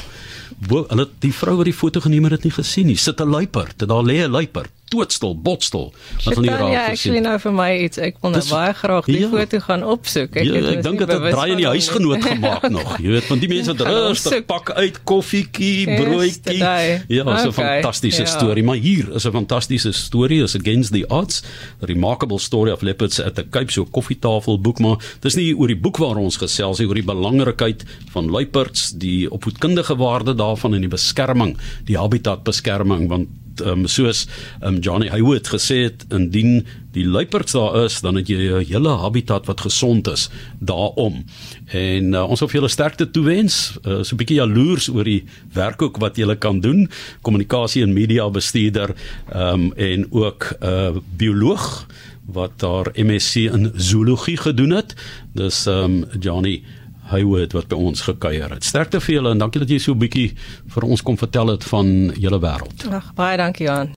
bo, 0.58 0.86
hulle 0.90 1.08
die 1.20 1.34
vrou 1.34 1.58
wat 1.58 1.66
die 1.66 1.74
foto 1.74 2.02
geneem 2.02 2.24
het, 2.24 2.38
het 2.40 2.44
nie 2.44 2.56
gesien 2.56 2.86
nie. 2.88 2.98
Sit 2.98 3.22
'n 3.22 3.30
luiperd, 3.30 3.88
daar 3.88 4.04
lê 4.04 4.24
'n 4.24 4.32
luiperd 4.32 4.72
doodstil, 4.94 5.36
botstil. 5.42 5.94
Wat 6.24 6.34
van 6.34 6.44
die 6.46 6.52
raak 6.52 6.60
gesien. 6.60 6.74
Ja, 6.74 6.86
actually 6.92 7.22
nou 7.26 7.36
vir 7.44 7.56
my 7.58 7.70
iets, 7.86 8.00
ek 8.02 8.20
wil 8.22 8.34
nou 8.34 8.42
Dis, 8.42 8.52
baie 8.54 8.74
graag 8.78 9.10
die 9.10 9.20
ja, 9.20 9.30
foto 9.32 9.60
gaan 9.66 9.84
opsoek. 9.84 10.38
Ek, 10.38 10.48
ja, 10.48 10.62
ek 10.72 10.84
dink 10.86 11.02
dit 11.04 11.14
het 11.14 11.26
draai 11.34 11.52
in 11.56 11.62
die 11.62 11.68
huisgenoot 11.68 12.26
gemaak 12.26 12.68
nog. 12.78 12.94
Jy 13.04 13.16
weet, 13.16 13.30
want 13.32 13.44
die 13.44 13.52
mense 13.52 13.76
wat 13.76 13.84
rustig 13.88 14.46
pak 14.50 14.72
uit 14.78 15.00
koffietjie, 15.08 15.88
broodjie. 15.98 16.60
Ja, 16.62 17.24
okay, 17.24 17.40
so 17.44 17.52
'n 17.52 17.58
fantastiese 17.58 18.24
ja. 18.26 18.32
storie, 18.32 18.64
maar 18.64 18.80
hier 18.82 19.12
is 19.16 19.28
'n 19.28 19.36
fantastiese 19.36 19.92
storie, 19.92 20.44
is 20.44 20.56
against 20.56 20.94
the 20.94 21.06
odds. 21.08 21.44
The 21.80 21.86
remarkable 21.86 22.40
story 22.40 22.72
of 22.72 22.82
leopards 22.82 23.20
at 23.20 23.36
the 23.36 23.46
Cape 23.50 23.72
so 23.72 23.86
koffietafel 23.86 24.62
boek, 24.62 24.80
maar 24.80 24.98
dis 25.22 25.36
nie 25.36 25.52
oor 25.58 25.68
die 25.68 25.80
boek 25.80 25.98
waar 25.98 26.18
ons 26.18 26.38
gesels 26.38 26.80
nie, 26.80 26.88
oor 26.88 27.00
die 27.00 27.08
belangrikheid 27.08 27.84
van 28.14 28.30
luiperds, 28.30 28.92
die 29.00 29.28
opvoedkundige 29.32 29.96
waarde 29.96 30.36
daarvan 30.36 30.74
en 30.74 30.82
die 30.82 30.92
beskerming, 30.92 31.58
die 31.86 31.98
habitatbeskerming 31.98 33.08
want 33.12 33.28
um, 33.62 33.88
soos 33.88 34.28
um, 34.62 34.80
Johnny 34.80 35.08
Haywood 35.08 35.48
gesê 35.48 35.84
het 35.88 36.06
indien 36.10 36.66
die 36.98 37.06
luiperds 37.06 37.54
daar 37.54 37.84
is 37.84 38.00
dan 38.02 38.16
het 38.16 38.28
jy 38.28 38.38
'n 38.38 38.66
hele 38.66 38.98
habitat 38.98 39.46
wat 39.46 39.62
gesond 39.62 40.08
is 40.08 40.30
daarom. 40.60 41.26
En 41.66 42.14
uh, 42.14 42.30
ons 42.30 42.40
wil 42.40 42.50
julle 42.50 42.70
sterkte 42.70 43.12
toewens 43.12 43.78
uh, 43.86 44.04
so 44.04 44.16
'n 44.16 44.18
bietjie 44.18 44.40
jaloers 44.42 44.90
oor 44.90 45.04
die 45.04 45.24
werk 45.54 45.82
ook 45.82 45.98
wat 45.98 46.16
julle 46.18 46.36
kan 46.36 46.60
doen. 46.60 46.90
Kommunikasie 47.22 47.84
en 47.84 47.94
media 47.94 48.30
bestuurder 48.30 48.96
um, 49.36 49.74
en 49.74 50.08
ook 50.12 50.58
'n 50.60 50.66
uh, 50.66 50.98
bioloog 51.18 51.88
wat 52.26 52.60
daar 52.60 52.92
MSc 52.94 53.36
in 53.36 53.72
zoologie 53.76 54.38
gedoen 54.38 54.70
het. 54.70 54.96
Dis 55.34 55.66
um, 55.66 56.06
Johnny 56.20 56.64
Haywood 57.12 57.54
wat 57.54 57.68
by 57.72 57.76
ons 57.76 58.02
gekuier 58.02 58.52
het. 58.54 58.64
Sterkte 58.64 59.02
vir 59.04 59.16
julle 59.16 59.32
en 59.32 59.44
dankie 59.44 59.62
dat 59.64 59.70
jy 59.70 59.80
so 59.80 59.94
'n 59.94 60.00
bietjie 60.00 60.34
vir 60.68 60.84
ons 60.84 61.02
kom 61.02 61.18
vertel 61.18 61.48
het 61.48 61.64
van 61.64 62.12
julle 62.16 62.40
wêreld. 62.40 62.88
Ag 62.92 63.14
baie 63.16 63.38
dankie 63.38 63.66
Johan. 63.68 63.96